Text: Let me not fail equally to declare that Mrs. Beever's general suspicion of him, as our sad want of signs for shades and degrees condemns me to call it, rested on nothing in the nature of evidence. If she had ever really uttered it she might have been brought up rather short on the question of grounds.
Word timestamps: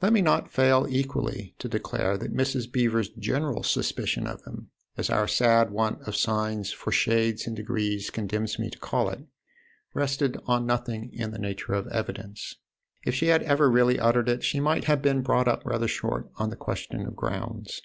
Let 0.00 0.12
me 0.12 0.22
not 0.22 0.50
fail 0.50 0.88
equally 0.90 1.54
to 1.60 1.68
declare 1.68 2.18
that 2.18 2.34
Mrs. 2.34 2.68
Beever's 2.68 3.10
general 3.10 3.62
suspicion 3.62 4.26
of 4.26 4.42
him, 4.44 4.72
as 4.96 5.08
our 5.08 5.28
sad 5.28 5.70
want 5.70 6.02
of 6.02 6.16
signs 6.16 6.72
for 6.72 6.90
shades 6.90 7.46
and 7.46 7.54
degrees 7.54 8.10
condemns 8.10 8.58
me 8.58 8.70
to 8.70 8.78
call 8.80 9.08
it, 9.10 9.24
rested 9.94 10.36
on 10.46 10.66
nothing 10.66 11.12
in 11.12 11.30
the 11.30 11.38
nature 11.38 11.74
of 11.74 11.86
evidence. 11.92 12.56
If 13.06 13.14
she 13.14 13.26
had 13.26 13.44
ever 13.44 13.70
really 13.70 14.00
uttered 14.00 14.28
it 14.28 14.42
she 14.42 14.58
might 14.58 14.86
have 14.86 15.00
been 15.00 15.22
brought 15.22 15.46
up 15.46 15.64
rather 15.64 15.86
short 15.86 16.28
on 16.38 16.50
the 16.50 16.56
question 16.56 17.06
of 17.06 17.14
grounds. 17.14 17.82